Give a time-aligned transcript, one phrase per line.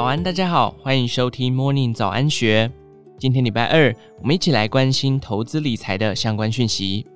[0.00, 2.72] 早安，大家好，欢迎收听 Morning 早安学。
[3.18, 7.06] 今天礼拜二，我们一起来关心投资理财的相关讯息。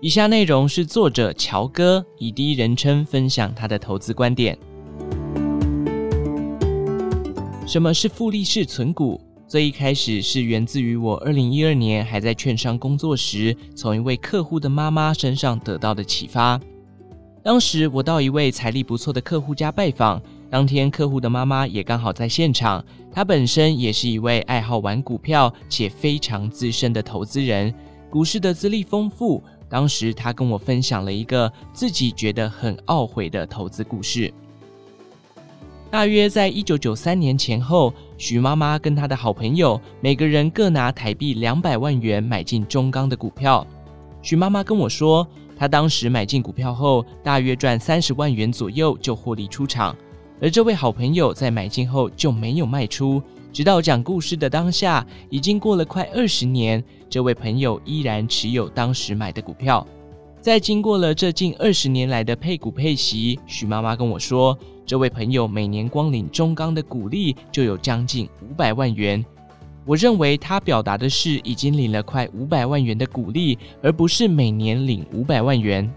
[0.00, 4.58] 以下内容是作者乔哥以第一人称分享他的投资观点。
[7.64, 9.20] 什么是复利式存股？
[9.46, 16.60] 最一开始是源自于我二零一二年还在券商工作时，从一位客户的妈妈身上得到的启发。
[17.44, 20.20] 当时我到一位财力不错的客户家拜访，
[20.54, 22.84] 当天客户的妈妈也刚好在现场。
[23.12, 27.74] 她本身也是一位爱好玩股票且非常资深的投资人，
[28.08, 29.42] 股市的资历丰富。
[29.68, 34.32] 当时她跟我分享了一个自己觉得很懊悔的投资故事。
[35.90, 43.66] 大约在一九九三年前后，许妈妈跟她的好朋友每个人各拿台币两百万元买进中钢的股票。
[44.22, 49.96] 许妈妈跟我说，她当时买进股票后，大约赚三十万元左右就获利出场。
[50.44, 59.86] 而这位好朋友在买进后就没有卖出，直到讲故事的当下，已经过了快二十年，这位朋友依然持有当时买的股票。
[60.42, 69.24] 在经过了这近二十年来的配股配息，许妈妈跟我说，这位朋友每年光领中钢的股利就有将近五百万元。
[69.86, 75.90] 我认为他表达的是已经领了快五百万元的股利，而不是每年领五百万元。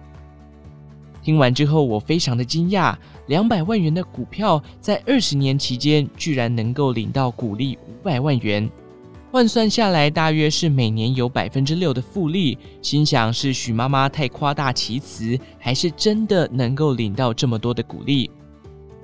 [1.28, 8.70] 听完之后，我非常的惊讶，两百万元的股票在二十年期间居然能够领到股利五百万元。
[9.30, 12.58] 换算下来，大约是每年有百分之六的复利。
[12.82, 18.32] 心想是许妈妈太夸大其词，还是真的能够领到这么多的股利？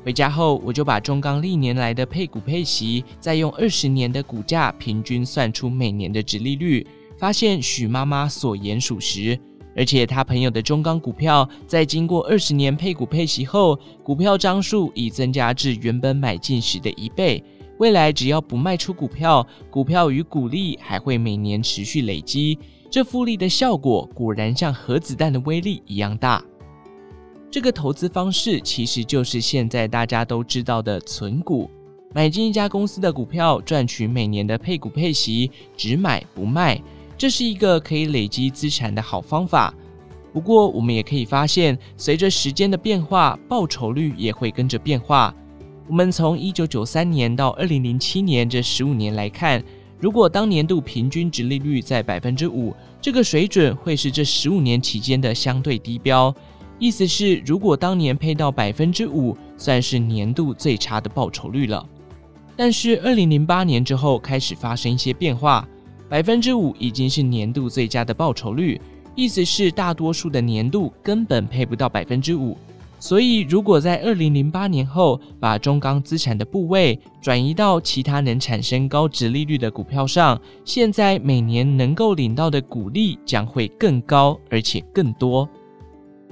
[0.05, 6.87] 回家后，我就把中钢历年来的配股配息，再用二十年的股价平均算出每年的殖利率，
[7.17, 9.37] 发现许妈妈所言属实。
[9.75, 17.43] 而且他朋友的中钢股票，在经过二十年配股配息后，股票张数已增加至原本买进时的一倍。
[17.79, 22.57] 未来只要不卖出股票，股票与股利还会每年持续累积。
[22.89, 26.43] 这复利的效果果然像核子弹的威力一样大。
[27.49, 31.69] 这个投资方式其实就是现在大家都知道的存股，
[32.13, 36.79] 买进一家公司的股票，赚取每年的配股配息，只买不卖。
[37.17, 39.73] 这是一个可以累积资产的好方法。
[40.33, 45.33] 不过，我们也可以发现，随着时间的变化，报酬率也会跟着变化。
[45.87, 49.63] 我们从一九九三年到二零零七年这十五年来看，
[49.99, 56.33] 如果当年度平均值利率在百分之五，这个水准会是这十五年期间的相对低标。
[56.79, 61.85] 意思是，如果当年配到百分之五，算是年度最差的报酬率了。
[62.55, 65.67] 但是二零零八年之后开始发生一些变化，
[66.09, 68.79] 百分之五已经是年度最佳的报酬率。
[69.15, 72.57] 意思是，大多数的年度根本配不到百分之五。
[72.99, 85.47] 所以，如果在二零零八年后把中钢资产的部位转移到其他能产生高值利率的股票上，现在每年能够领到的股利将会更高，而且更多。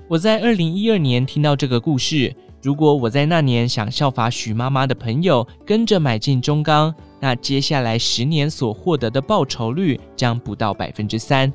[0.07, 2.33] 我在二零一二年听到这个故事，
[2.63, 11.53] 如果我在那年想效法许妈妈的朋友跟着买进中钢，那接下来十年所获得的报酬率将不到百分之三。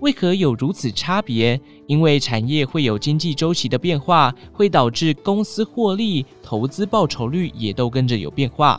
[0.00, 1.58] 为何有如此差别？
[1.86, 8.78] 因为产业会有经济周期的变化，会导致公司获利、投资报酬率也都跟着有变化。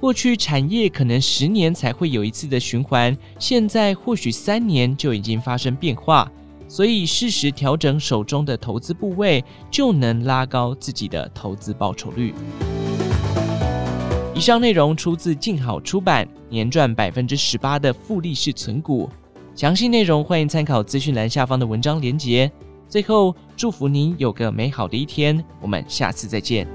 [0.00, 6.30] 过去产业可能十年才会有一次的循环，现在或许三年就已经发生变化，
[6.66, 12.32] 所以适时调整手中的投资部位，就能拉高自己的投资报酬率。
[14.36, 19.08] 以上内容出自静好出版，年赚百分之十八的复利式存股。
[19.54, 22.50] 详细内容欢迎参考资讯栏下方的文章连接。
[22.88, 26.66] 最后，祝福您有个美好的一天，我们下次再见。